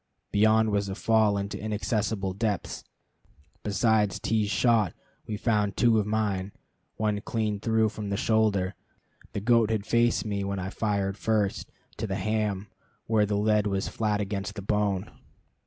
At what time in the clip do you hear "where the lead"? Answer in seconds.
13.05-13.67